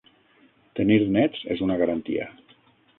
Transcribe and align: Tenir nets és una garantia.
Tenir 0.79 0.97
nets 1.19 1.47
és 1.57 1.63
una 1.69 1.79
garantia. 1.85 2.29